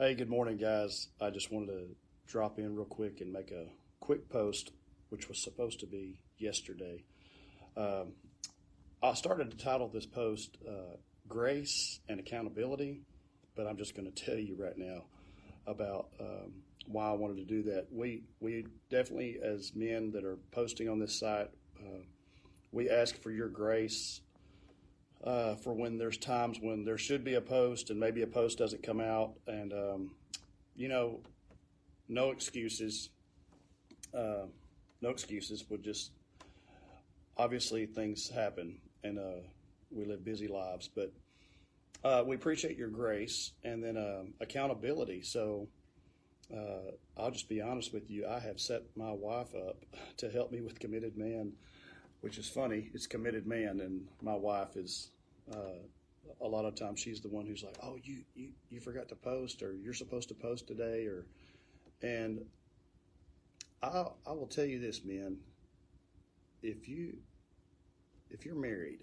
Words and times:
Hey, 0.00 0.14
good 0.14 0.30
morning, 0.30 0.58
guys. 0.58 1.08
I 1.20 1.30
just 1.30 1.50
wanted 1.50 1.72
to 1.72 1.86
drop 2.28 2.60
in 2.60 2.76
real 2.76 2.84
quick 2.84 3.20
and 3.20 3.32
make 3.32 3.50
a 3.50 3.66
quick 3.98 4.28
post, 4.28 4.70
which 5.08 5.28
was 5.28 5.42
supposed 5.42 5.80
to 5.80 5.86
be 5.86 6.20
yesterday. 6.38 7.02
Um, 7.76 8.12
I 9.02 9.14
started 9.14 9.50
to 9.50 9.56
title 9.56 9.88
this 9.88 10.06
post 10.06 10.56
uh, 10.68 10.98
Grace 11.26 11.98
and 12.08 12.20
Accountability, 12.20 13.00
but 13.56 13.66
I'm 13.66 13.76
just 13.76 13.96
going 13.96 14.08
to 14.12 14.24
tell 14.24 14.38
you 14.38 14.54
right 14.56 14.78
now 14.78 15.02
about 15.66 16.10
um, 16.20 16.52
why 16.86 17.08
I 17.08 17.14
wanted 17.14 17.38
to 17.38 17.44
do 17.44 17.64
that. 17.64 17.88
We, 17.90 18.22
we 18.38 18.66
definitely, 18.90 19.40
as 19.42 19.72
men 19.74 20.12
that 20.12 20.22
are 20.22 20.38
posting 20.52 20.88
on 20.88 21.00
this 21.00 21.18
site, 21.18 21.50
uh, 21.80 22.04
we 22.70 22.88
ask 22.88 23.20
for 23.20 23.32
your 23.32 23.48
grace 23.48 24.20
uh, 25.24 25.54
for 25.56 25.74
when 25.74 25.98
there's 25.98 26.16
times 26.16 26.58
when 26.60 26.84
there 26.84 26.98
should 26.98 27.24
be 27.24 27.34
a 27.34 27.40
post 27.40 27.90
and 27.90 27.98
maybe 27.98 28.22
a 28.22 28.26
post 28.26 28.58
doesn't 28.58 28.82
come 28.82 29.00
out. 29.00 29.34
And, 29.46 29.72
um, 29.72 30.10
you 30.76 30.88
know, 30.88 31.20
no 32.08 32.30
excuses. 32.30 33.10
Uh, 34.14 34.46
no 35.00 35.10
excuses. 35.10 35.62
but 35.62 35.82
just 35.82 36.12
obviously 37.36 37.86
things 37.86 38.28
happen 38.28 38.80
and 39.04 39.18
uh, 39.18 39.42
we 39.90 40.04
live 40.04 40.24
busy 40.24 40.48
lives, 40.48 40.88
but 40.94 41.12
uh, 42.04 42.22
we 42.26 42.34
appreciate 42.34 42.76
your 42.76 42.88
grace 42.88 43.52
and 43.64 43.82
then 43.82 43.96
um, 43.96 44.34
accountability. 44.40 45.22
So 45.22 45.68
uh, 46.54 46.92
I'll 47.16 47.30
just 47.30 47.48
be 47.48 47.60
honest 47.60 47.92
with 47.92 48.10
you. 48.10 48.26
I 48.26 48.38
have 48.40 48.60
set 48.60 48.82
my 48.96 49.12
wife 49.12 49.54
up 49.54 49.84
to 50.18 50.30
help 50.30 50.50
me 50.50 50.60
with 50.60 50.78
committed 50.78 51.16
man 51.16 51.52
which 52.20 52.38
is 52.38 52.48
funny. 52.48 52.90
It's 52.94 53.06
committed 53.06 53.46
man, 53.46 53.80
and 53.80 54.06
my 54.22 54.34
wife 54.34 54.76
is. 54.76 55.10
Uh, 55.52 55.78
a 56.42 56.46
lot 56.46 56.66
of 56.66 56.74
times 56.74 57.00
she's 57.00 57.20
the 57.20 57.28
one 57.28 57.46
who's 57.46 57.64
like, 57.64 57.76
"Oh, 57.82 57.96
you, 58.02 58.22
you 58.34 58.50
you 58.70 58.80
forgot 58.80 59.08
to 59.08 59.14
post, 59.14 59.62
or 59.62 59.74
you're 59.74 59.94
supposed 59.94 60.28
to 60.28 60.34
post 60.34 60.68
today," 60.68 61.06
or, 61.06 61.26
and 62.02 62.44
I 63.82 64.06
I 64.26 64.32
will 64.32 64.46
tell 64.46 64.64
you 64.64 64.78
this, 64.78 65.04
man. 65.04 65.38
If 66.62 66.88
you 66.88 67.16
if 68.30 68.44
you're 68.44 68.54
married, 68.54 69.00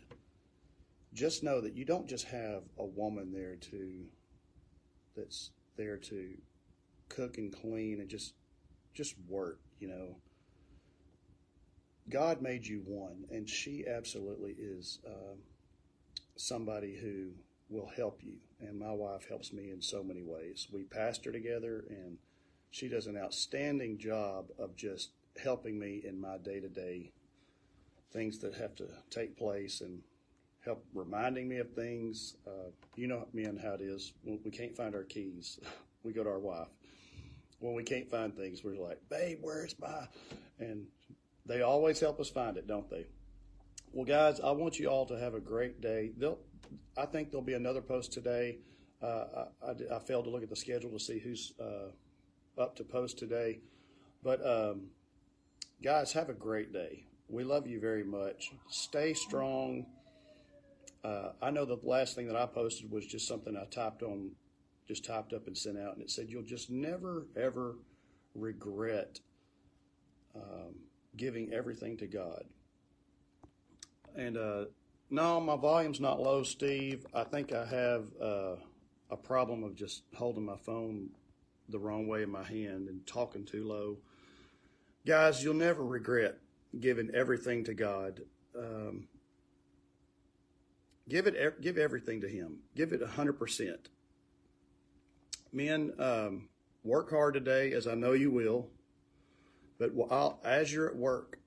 just 1.14 1.44
know 1.44 1.62
that 1.62 1.76
you 1.76 1.86
don't 1.86 2.08
just 2.08 2.26
have 2.26 2.64
a 2.78 2.86
woman 2.86 3.32
there 3.34 3.56
to 3.56 4.06
that's 5.16 5.52
there 5.78 5.98
to 5.98 6.34
cook 7.10 7.38
and 7.38 7.54
clean 7.54 8.00
and 8.02 8.10
just 8.10 8.34
just 8.94 9.16
work, 9.28 9.60
you 9.80 9.88
know. 9.88 10.16
God 12.10 12.42
made 12.42 12.66
you 12.68 12.82
one, 12.86 13.26
and 13.32 13.50
she 13.50 13.86
absolutely 13.88 14.52
is 14.52 15.00
uh, 15.08 15.36
somebody 16.36 16.96
who 16.96 17.32
will 17.70 17.90
help 17.96 18.22
you. 18.24 18.38
And 18.60 18.80
my 18.80 18.92
wife 18.92 19.28
helps 19.28 19.52
me 19.52 19.72
in 19.72 19.82
so 19.82 20.04
many 20.04 20.22
ways. 20.22 20.68
We 20.72 20.84
pastor 20.84 21.32
together, 21.32 21.86
and 21.90 22.18
she 22.70 22.88
does 22.88 23.08
an 23.08 23.18
outstanding 23.18 23.98
job 23.98 24.48
of 24.60 24.76
just 24.76 25.12
helping 25.42 25.80
me 25.80 26.02
in 26.06 26.20
my 26.20 26.38
day 26.38 26.60
to 26.60 26.70
day 26.70 27.12
things 28.12 28.40
that 28.40 28.54
have 28.56 28.76
to 28.76 28.88
take 29.10 29.38
place 29.38 29.82
and 29.82 30.02
help 30.64 30.86
reminding 30.94 31.50
me 31.50 31.58
of 31.58 31.72
things. 31.74 32.36
Uh, 32.48 32.70
you 32.96 33.08
know, 33.08 33.28
men, 33.34 33.60
how 33.62 33.74
it 33.74 33.82
is. 33.82 34.14
We 34.24 34.52
can't 34.52 34.76
find 34.76 34.96
our 34.96 35.04
keys, 35.04 35.60
we 36.04 36.14
go 36.14 36.24
to 36.24 36.30
our 36.30 36.40
wife. 36.40 36.68
When 37.60 37.74
we 37.74 37.84
can't 37.84 38.10
find 38.10 38.36
things, 38.36 38.64
we're 38.64 38.76
like, 38.76 39.00
babe, 39.10 39.40
where's 39.42 39.76
my? 39.80 40.08
And 40.60 40.86
they 41.46 41.62
always 41.62 42.00
help 42.00 42.20
us 42.20 42.30
find 42.30 42.58
it, 42.58 42.68
don't 42.68 42.90
they? 42.90 43.06
Well, 43.94 44.06
guys, 44.06 44.40
I 44.40 44.52
want 44.52 44.80
you 44.80 44.88
all 44.90 45.06
to 45.06 45.18
have 45.18 45.36
a 45.36 45.40
great 45.40 45.80
day. 45.80 46.12
They'll, 46.18 46.40
I 46.98 47.06
think 47.06 47.32
there'll 47.32 47.46
be 47.46 47.54
another 47.54 47.82
post 47.82 48.12
today. 48.12 48.58
Uh, 49.02 49.46
I, 49.64 49.68
I, 49.68 49.96
I, 49.96 50.00
failed 50.00 50.26
to 50.26 50.32
look 50.32 50.44
at 50.44 50.50
the 50.50 50.56
schedule 50.56 50.90
to 50.92 51.00
see 51.00 51.20
who's 51.20 51.54
uh, 51.60 52.62
up 52.62 52.76
to 52.78 52.84
post 52.84 53.20
today. 53.20 53.60
But, 54.24 54.46
um, 54.46 54.88
guys, 55.84 56.12
have 56.14 56.30
a 56.30 56.34
great 56.34 56.74
day. 56.74 57.06
We 57.30 57.44
love 57.44 57.68
you 57.68 57.80
very 57.80 58.04
much. 58.04 58.52
Stay 58.70 59.14
strong. 59.14 59.86
Uh, 61.04 61.34
I 61.42 61.52
know 61.52 61.66
the 61.66 61.78
last 61.84 62.16
thing 62.16 62.28
that 62.28 62.36
I 62.36 62.48
posted 62.48 62.90
was 62.90 63.06
just 63.06 63.28
something 63.28 63.56
I 63.56 63.66
typed 63.66 64.02
on, 64.02 64.32
just 64.88 65.06
typed 65.06 65.34
up 65.34 65.46
and 65.48 65.58
sent 65.58 65.78
out, 65.78 65.94
and 65.94 66.02
it 66.02 66.10
said, 66.10 66.30
You'll 66.30 66.44
just 66.44 66.70
never, 66.70 67.28
ever 67.36 67.76
regret. 68.34 69.20
Um, 70.36 70.76
giving 71.18 71.54
everything 71.54 71.98
to 71.98 72.08
God. 72.08 72.44
And 74.16 74.38
uh, 74.38 74.66
no, 75.10 75.40
my 75.40 75.56
volume's 75.56 76.00
not 76.00 76.22
low, 76.22 76.44
Steve. 76.44 77.06
I 77.14 77.24
think 77.24 77.54
I 77.54 77.66
have 77.66 78.06
uh, 78.22 78.56
a 79.10 79.18
problem 79.18 79.64
of 79.64 79.76
just 79.76 80.04
holding 80.16 80.46
my 80.46 80.58
phone 80.58 81.10
the 81.70 81.80
wrong 81.80 82.08
way 82.08 82.24
in 82.24 82.30
my 82.30 82.44
hand 82.44 82.88
and 82.88 83.06
talking 83.06 83.46
too 83.46 83.64
low. 83.68 83.98
Guys, 85.06 85.44
you'll 85.44 85.54
never 85.54 85.84
regret 85.84 86.38
giving 86.80 87.10
everything 87.14 87.64
to 87.66 87.74
God. 87.74 88.22
Um, 88.58 89.08
give 91.08 91.28
it, 91.28 91.62
give 91.62 91.78
everything 91.78 92.22
to 92.22 92.28
Him. 92.28 92.60
Give 92.76 92.94
it 92.94 93.02
hundred 93.02 93.34
percent. 93.34 93.90
Men, 95.52 95.94
um, 96.00 96.50
work 96.84 97.10
hard 97.10 97.34
today, 97.34 97.72
as 97.74 97.88
I 97.88 97.96
know 97.96 98.12
you 98.14 98.32
will. 98.32 98.68
But 99.78 99.94
while, 99.94 100.40
as 100.44 100.74
you're 100.74 100.90
at 100.90 100.96
work, 100.96 101.40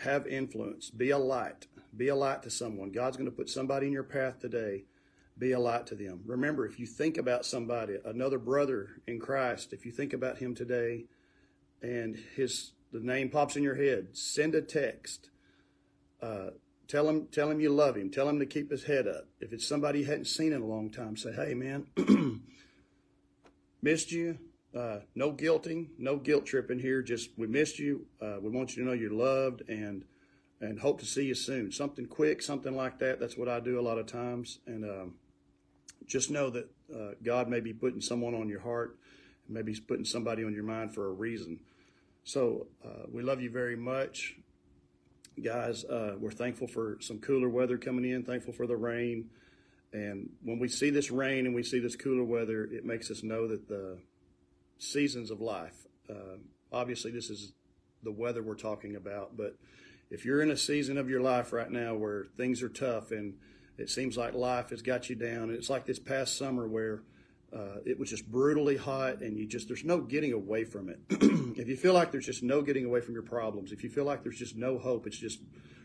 have 0.00 0.26
influence. 0.26 0.90
Be 0.90 1.10
a 1.10 1.18
light. 1.18 1.66
Be 1.96 2.08
a 2.08 2.16
light 2.16 2.42
to 2.42 2.50
someone. 2.50 2.92
God's 2.92 3.16
going 3.16 3.30
to 3.30 3.36
put 3.36 3.48
somebody 3.48 3.86
in 3.86 3.92
your 3.92 4.02
path 4.02 4.40
today. 4.40 4.84
Be 5.38 5.52
a 5.52 5.60
light 5.60 5.86
to 5.88 5.94
them. 5.94 6.20
Remember, 6.24 6.66
if 6.66 6.78
you 6.78 6.86
think 6.86 7.18
about 7.18 7.44
somebody, 7.44 7.96
another 8.04 8.38
brother 8.38 9.02
in 9.06 9.20
Christ, 9.20 9.72
if 9.72 9.84
you 9.84 9.92
think 9.92 10.12
about 10.12 10.38
him 10.38 10.54
today 10.54 11.04
and 11.82 12.16
his 12.34 12.72
the 12.92 13.00
name 13.00 13.28
pops 13.28 13.56
in 13.56 13.62
your 13.62 13.74
head, 13.74 14.16
send 14.16 14.54
a 14.54 14.62
text. 14.62 15.28
Uh, 16.22 16.50
tell 16.88 17.08
him 17.08 17.26
tell 17.30 17.50
him 17.50 17.60
you 17.60 17.68
love 17.68 17.96
him. 17.96 18.10
Tell 18.10 18.28
him 18.28 18.38
to 18.38 18.46
keep 18.46 18.70
his 18.70 18.84
head 18.84 19.06
up. 19.06 19.28
If 19.40 19.52
it's 19.52 19.66
somebody 19.66 20.00
you 20.00 20.06
hadn't 20.06 20.26
seen 20.26 20.52
in 20.54 20.62
a 20.62 20.66
long 20.66 20.90
time, 20.90 21.16
say, 21.16 21.32
"Hey, 21.32 21.52
man, 21.52 21.86
missed 23.82 24.12
you. 24.12 24.38
Uh, 24.76 25.00
no 25.14 25.32
guilting, 25.32 25.88
no 25.98 26.16
guilt 26.16 26.44
tripping 26.44 26.78
here. 26.78 27.00
Just 27.00 27.30
we 27.38 27.46
missed 27.46 27.78
you. 27.78 28.06
Uh, 28.20 28.36
we 28.42 28.50
want 28.50 28.76
you 28.76 28.82
to 28.82 28.88
know 28.88 28.94
you're 28.94 29.10
loved 29.10 29.62
and 29.68 30.04
and 30.60 30.80
hope 30.80 31.00
to 31.00 31.06
see 31.06 31.24
you 31.24 31.34
soon. 31.34 31.72
Something 31.72 32.06
quick, 32.06 32.42
something 32.42 32.76
like 32.76 32.98
that. 32.98 33.18
That's 33.18 33.36
what 33.36 33.48
I 33.48 33.60
do 33.60 33.78
a 33.78 33.82
lot 33.82 33.98
of 33.98 34.06
times. 34.06 34.58
And 34.66 34.84
um, 34.84 35.14
just 36.06 36.30
know 36.30 36.50
that 36.50 36.70
uh, 36.94 37.12
God 37.22 37.48
may 37.48 37.60
be 37.60 37.72
putting 37.72 38.00
someone 38.00 38.34
on 38.34 38.48
your 38.48 38.60
heart, 38.60 38.98
maybe 39.48 39.72
He's 39.72 39.80
putting 39.80 40.04
somebody 40.04 40.44
on 40.44 40.52
your 40.52 40.64
mind 40.64 40.94
for 40.94 41.06
a 41.06 41.12
reason. 41.12 41.60
So 42.24 42.66
uh, 42.84 43.06
we 43.10 43.22
love 43.22 43.40
you 43.40 43.50
very 43.50 43.76
much, 43.76 44.36
guys. 45.42 45.84
Uh, 45.84 46.16
we're 46.18 46.32
thankful 46.32 46.66
for 46.66 46.98
some 47.00 47.18
cooler 47.18 47.48
weather 47.48 47.78
coming 47.78 48.04
in. 48.04 48.24
Thankful 48.24 48.52
for 48.52 48.66
the 48.66 48.76
rain. 48.76 49.30
And 49.92 50.28
when 50.42 50.58
we 50.58 50.68
see 50.68 50.90
this 50.90 51.10
rain 51.10 51.46
and 51.46 51.54
we 51.54 51.62
see 51.62 51.78
this 51.78 51.96
cooler 51.96 52.24
weather, 52.24 52.64
it 52.64 52.84
makes 52.84 53.10
us 53.10 53.22
know 53.22 53.46
that 53.46 53.68
the 53.68 53.98
seasons 54.78 55.30
of 55.30 55.40
life. 55.40 55.86
Uh, 56.08 56.38
obviously, 56.72 57.10
this 57.10 57.30
is 57.30 57.52
the 58.02 58.12
weather 58.12 58.42
we're 58.42 58.54
talking 58.54 58.96
about, 58.96 59.36
but 59.36 59.56
if 60.10 60.24
you're 60.24 60.42
in 60.42 60.50
a 60.50 60.56
season 60.56 60.98
of 60.98 61.10
your 61.10 61.20
life 61.20 61.52
right 61.52 61.70
now 61.70 61.94
where 61.94 62.24
things 62.36 62.62
are 62.62 62.68
tough 62.68 63.10
and 63.10 63.34
it 63.78 63.90
seems 63.90 64.16
like 64.16 64.34
life 64.34 64.70
has 64.70 64.82
got 64.82 65.10
you 65.10 65.16
down, 65.16 65.44
and 65.44 65.52
it's 65.52 65.68
like 65.68 65.84
this 65.84 65.98
past 65.98 66.36
summer 66.36 66.66
where 66.66 67.02
uh, 67.54 67.78
it 67.84 67.98
was 67.98 68.10
just 68.10 68.30
brutally 68.30 68.76
hot 68.76 69.20
and 69.20 69.36
you 69.36 69.46
just 69.46 69.68
there's 69.68 69.84
no 69.84 70.00
getting 70.00 70.32
away 70.32 70.64
from 70.64 70.88
it. 70.88 70.98
if 71.10 71.68
you 71.68 71.76
feel 71.76 71.92
like 71.92 72.10
there's 72.12 72.26
just 72.26 72.42
no 72.42 72.62
getting 72.62 72.84
away 72.84 73.00
from 73.00 73.14
your 73.14 73.22
problems, 73.22 73.72
if 73.72 73.82
you 73.82 73.90
feel 73.90 74.04
like 74.04 74.22
there's 74.22 74.38
just 74.38 74.56
no 74.56 74.78
hope, 74.78 75.06
it's 75.06 75.18
just 75.18 75.40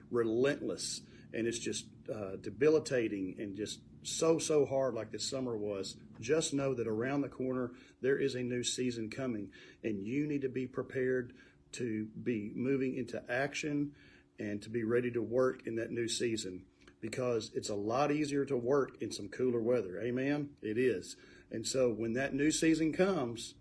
relentless 0.10 1.02
and 1.34 1.48
it's 1.48 1.60
just 1.60 1.86
uh, 2.14 2.36
debilitating 2.42 3.36
and 3.40 3.56
just 3.56 3.80
so 4.04 4.40
so 4.40 4.66
hard 4.66 4.94
like 4.94 5.12
this 5.12 5.30
summer 5.30 5.56
was. 5.56 5.96
Just 6.20 6.54
know 6.54 6.74
that 6.74 6.88
around 6.88 7.22
the 7.22 7.30
corner 7.30 7.72
there 8.02 8.18
is 8.18 8.36
a 8.36 8.44
new 8.44 8.64
season 8.64 9.10
coming 9.10 9.50
and 9.84 10.06
you 10.06 10.28
need 10.28 10.42
to 10.42 10.50
be 10.50 10.68
prepared 10.68 11.34
to 11.74 12.08
be 12.24 12.52
moving 12.56 12.96
into 12.96 13.22
action 13.32 13.92
and 14.40 14.62
to 14.62 14.70
be 14.70 14.84
ready 14.84 15.12
to 15.12 15.22
work 15.22 15.66
in 15.66 15.76
that 15.76 15.92
new 15.92 16.08
season 16.08 16.64
because 17.00 17.52
it's 17.56 17.70
a 17.70 17.76
lot 17.76 18.12
easier 18.12 18.46
to 18.46 18.58
work 18.58 18.98
in 19.02 19.12
some 19.12 19.28
cooler 19.30 19.62
weather. 19.62 20.00
Amen? 20.02 20.50
It 20.62 20.78
is. 20.78 21.16
And 21.52 21.66
so 21.66 21.90
when 21.90 22.14
that 22.14 22.34
new 22.34 22.52
season 22.52 22.94
comes 22.94 23.56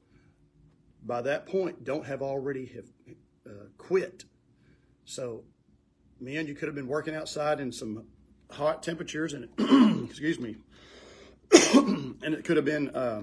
by 1.02 1.22
that 1.22 1.46
point 1.46 1.84
don't 1.84 2.06
have 2.06 2.22
already 2.22 2.66
have 2.66 2.86
uh, 3.46 3.66
quit. 3.78 4.24
So 5.04 5.44
man 6.20 6.46
you 6.46 6.54
could 6.54 6.68
have 6.68 6.74
been 6.74 6.86
working 6.88 7.14
outside 7.14 7.60
in 7.60 7.72
some 7.72 8.04
hot 8.50 8.82
temperatures 8.82 9.32
and 9.32 9.48
excuse 10.08 10.38
me, 10.38 10.56
and 11.74 12.34
it 12.34 12.44
could 12.44 12.56
have 12.56 12.66
been 12.66 12.90
uh, 12.90 13.22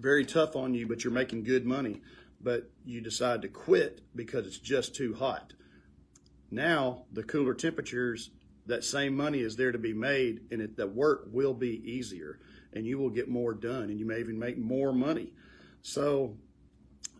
very 0.00 0.24
tough 0.24 0.56
on 0.56 0.74
you, 0.74 0.86
but 0.86 1.04
you're 1.04 1.12
making 1.12 1.44
good 1.44 1.64
money. 1.64 2.00
But 2.40 2.70
you 2.84 3.00
decide 3.00 3.42
to 3.42 3.48
quit 3.48 4.00
because 4.16 4.46
it's 4.46 4.58
just 4.58 4.94
too 4.96 5.14
hot. 5.14 5.52
Now 6.50 7.04
the 7.12 7.22
cooler 7.22 7.54
temperatures, 7.54 8.30
that 8.66 8.84
same 8.84 9.16
money 9.16 9.40
is 9.40 9.56
there 9.56 9.72
to 9.72 9.78
be 9.78 9.94
made, 9.94 10.40
and 10.50 10.60
it, 10.60 10.76
the 10.76 10.86
work 10.86 11.28
will 11.30 11.54
be 11.54 11.82
easier. 11.90 12.38
and 12.72 12.86
you 12.86 12.98
will 12.98 13.10
get 13.10 13.28
more 13.28 13.54
done 13.54 13.84
and 13.84 13.98
you 13.98 14.06
may 14.06 14.18
even 14.18 14.38
make 14.38 14.58
more 14.58 14.92
money. 14.92 15.32
So 15.82 16.36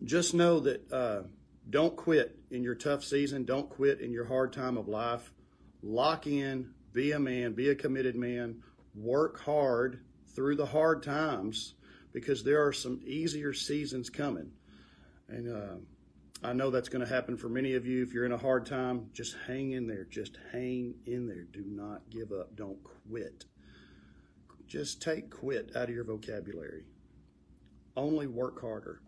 just 0.04 0.34
know 0.34 0.60
that 0.60 0.92
uh, 0.92 1.22
don't 1.72 1.96
quit 1.96 2.38
in 2.50 2.62
your 2.62 2.74
tough 2.74 3.02
season. 3.02 3.44
Don't 3.44 3.68
quit 3.68 4.00
in 4.00 4.12
your 4.12 4.26
hard 4.26 4.52
time 4.52 4.76
of 4.76 4.88
life. 4.88 5.32
Lock 5.82 6.26
in, 6.26 6.68
be 6.92 7.12
a 7.12 7.18
man, 7.18 7.54
be 7.54 7.70
a 7.70 7.74
committed 7.74 8.14
man, 8.14 8.62
work 8.94 9.40
hard 9.40 10.04
through 10.34 10.56
the 10.56 10.66
hard 10.66 11.02
times 11.02 11.74
because 12.12 12.44
there 12.44 12.64
are 12.64 12.74
some 12.74 13.00
easier 13.06 13.54
seasons 13.54 14.10
coming. 14.10 14.50
And 15.28 15.50
uh, 15.50 16.46
I 16.46 16.52
know 16.52 16.70
that's 16.70 16.90
going 16.90 17.04
to 17.04 17.12
happen 17.12 17.38
for 17.38 17.48
many 17.48 17.74
of 17.74 17.86
you. 17.86 18.02
If 18.02 18.12
you're 18.12 18.26
in 18.26 18.32
a 18.32 18.38
hard 18.38 18.66
time, 18.66 19.08
just 19.14 19.34
hang 19.46 19.72
in 19.72 19.86
there. 19.86 20.04
Just 20.04 20.36
hang 20.52 20.94
in 21.06 21.26
there. 21.26 21.44
Do 21.44 21.64
not 21.66 22.02
give 22.10 22.32
up. 22.32 22.54
Don't 22.54 22.78
quit. 22.84 23.46
Just 24.66 25.00
take 25.00 25.30
quit 25.30 25.74
out 25.74 25.84
of 25.84 25.94
your 25.94 26.04
vocabulary. 26.04 26.84
Only 27.96 28.26
work 28.26 28.60
harder. 28.60 29.00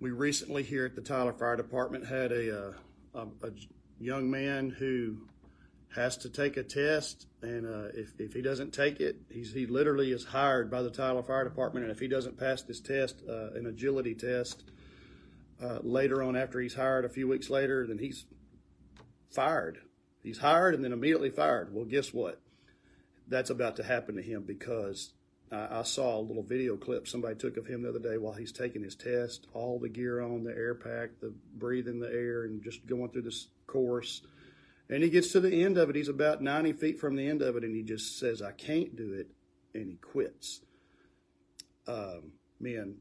We 0.00 0.10
recently 0.10 0.62
here 0.62 0.84
at 0.84 0.94
the 0.94 1.00
Tyler 1.00 1.32
Fire 1.32 1.56
Department 1.56 2.06
had 2.06 2.32
a, 2.32 2.68
uh, 2.68 2.72
a, 3.14 3.46
a 3.46 3.50
young 3.98 4.30
man 4.30 4.70
who 4.70 5.18
has 5.94 6.16
to 6.18 6.28
take 6.28 6.56
a 6.56 6.62
test, 6.62 7.26
and 7.40 7.66
uh, 7.66 7.88
if, 7.94 8.12
if 8.18 8.32
he 8.32 8.42
doesn't 8.42 8.72
take 8.72 9.00
it, 9.00 9.16
he's, 9.30 9.52
he 9.52 9.66
literally 9.66 10.10
is 10.10 10.24
hired 10.24 10.70
by 10.70 10.82
the 10.82 10.90
Tyler 10.90 11.22
Fire 11.22 11.44
Department. 11.44 11.84
And 11.84 11.92
if 11.92 12.00
he 12.00 12.08
doesn't 12.08 12.38
pass 12.38 12.62
this 12.62 12.80
test, 12.80 13.22
uh, 13.28 13.52
an 13.52 13.66
agility 13.66 14.14
test, 14.14 14.64
uh, 15.62 15.78
later 15.82 16.22
on 16.22 16.36
after 16.36 16.60
he's 16.60 16.74
hired, 16.74 17.04
a 17.04 17.08
few 17.08 17.28
weeks 17.28 17.48
later, 17.48 17.86
then 17.86 17.98
he's 17.98 18.26
fired. 19.30 19.78
He's 20.22 20.38
hired 20.38 20.74
and 20.74 20.84
then 20.84 20.92
immediately 20.92 21.30
fired. 21.30 21.72
Well, 21.72 21.84
guess 21.84 22.12
what? 22.12 22.40
That's 23.28 23.50
about 23.50 23.76
to 23.76 23.84
happen 23.84 24.16
to 24.16 24.22
him 24.22 24.42
because 24.42 25.12
I 25.70 25.82
saw 25.82 26.18
a 26.18 26.20
little 26.20 26.42
video 26.42 26.76
clip 26.76 27.06
somebody 27.06 27.34
took 27.34 27.56
of 27.56 27.66
him 27.66 27.82
the 27.82 27.90
other 27.90 27.98
day 27.98 28.18
while 28.18 28.34
he's 28.34 28.52
taking 28.52 28.82
his 28.82 28.94
test. 28.94 29.46
All 29.52 29.78
the 29.78 29.88
gear 29.88 30.20
on, 30.20 30.44
the 30.44 30.56
air 30.56 30.74
pack, 30.74 31.20
the 31.20 31.32
breathing 31.56 32.00
the 32.00 32.10
air, 32.10 32.44
and 32.44 32.62
just 32.62 32.86
going 32.86 33.10
through 33.10 33.22
this 33.22 33.48
course 33.66 34.22
and 34.88 35.02
he 35.02 35.08
gets 35.08 35.32
to 35.32 35.40
the 35.40 35.64
end 35.64 35.78
of 35.78 35.88
it. 35.88 35.96
He's 35.96 36.08
about 36.08 36.42
90 36.42 36.72
feet 36.74 36.98
from 36.98 37.16
the 37.16 37.26
end 37.26 37.42
of 37.42 37.56
it, 37.56 37.64
and 37.64 37.74
he 37.74 37.82
just 37.82 38.18
says, 38.18 38.42
I 38.42 38.52
can't 38.52 38.94
do 38.96 39.14
it. 39.14 39.28
And 39.74 39.88
he 39.88 39.96
quits. 39.96 40.60
Um, 41.88 42.32
man, 42.60 42.96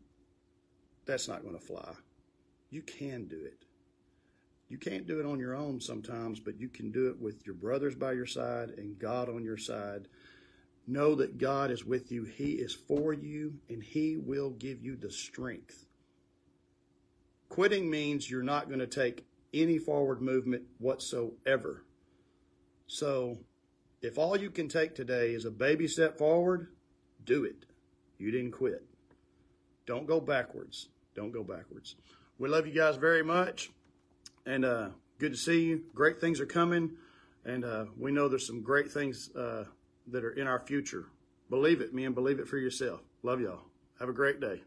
that's 1.06 1.28
not 1.28 1.44
going 1.44 1.58
to 1.58 1.64
fly. 1.64 1.94
You 2.70 2.82
can 2.82 3.26
do 3.26 3.40
it. 3.40 3.66
You 4.70 4.78
can't 4.78 5.06
do 5.06 5.20
it 5.20 5.26
on 5.26 5.40
your 5.40 5.56
own 5.56 5.80
sometimes, 5.80 6.40
but 6.40 6.60
you 6.60 6.68
can 6.68 6.92
do 6.92 7.10
it 7.10 7.20
with 7.20 7.46
your 7.46 7.54
brothers 7.54 7.96
by 7.96 8.14
your 8.14 8.26
side 8.26 8.70
and 8.78 8.98
God 8.98 9.30
on 9.30 9.44
your 9.44 9.58
side. 9.58 10.08
Know 10.86 11.16
that 11.16 11.38
God 11.38 11.72
is 11.72 11.86
with 11.86 12.12
you. 12.12 12.24
He 12.24 12.54
is 12.54 12.74
for 12.74 13.14
you, 13.14 13.54
and 13.70 13.82
He 13.82 14.18
will 14.18 14.50
give 14.50 14.84
you 14.84 14.96
the 14.96 15.12
strength. 15.12 15.86
Quitting 17.48 17.90
means 17.90 18.30
you're 18.30 18.44
not 18.44 18.68
going 18.68 18.80
to 18.80 18.88
take 18.88 19.26
any 19.54 19.78
forward 19.78 20.22
movement 20.22 20.64
whatsoever. 20.80 21.86
So, 22.88 23.38
if 24.02 24.18
all 24.18 24.36
you 24.36 24.50
can 24.50 24.68
take 24.68 24.96
today 24.96 25.34
is 25.34 25.46
a 25.46 25.52
baby 25.52 25.88
step 25.88 26.18
forward, 26.18 26.68
do 27.24 27.46
it. 27.46 27.66
You 28.18 28.32
didn't 28.32 28.52
quit. 28.52 28.84
Don't 29.86 30.08
go 30.08 30.20
backwards. 30.20 30.90
Don't 31.16 31.32
go 31.32 31.44
backwards. 31.44 31.96
We 32.38 32.50
love 32.50 32.68
you 32.68 32.74
guys 32.74 32.98
very 32.98 33.24
much, 33.24 33.72
and 34.46 34.66
uh, 34.66 34.90
good 35.20 35.32
to 35.32 35.38
see 35.38 35.64
you. 35.64 35.84
Great 35.94 36.20
things 36.20 36.42
are 36.42 36.46
coming, 36.46 36.92
and 37.46 37.64
uh, 37.64 37.86
we 37.98 38.12
know 38.12 38.28
there's 38.28 38.48
some 38.48 38.62
great 38.62 38.92
things 38.92 39.30
uh, 39.36 39.66
that 40.08 40.24
are 40.24 40.32
in 40.32 40.48
our 40.48 40.60
future. 40.60 41.06
Believe 41.50 41.82
it, 41.82 41.94
man. 41.94 42.14
Believe 42.14 42.40
it 42.40 42.48
for 42.48 42.58
yourself. 42.58 43.02
Love 43.22 43.42
y'all. 43.42 43.66
Have 44.00 44.10
a 44.10 44.14
great 44.14 44.40
day. 44.40 44.62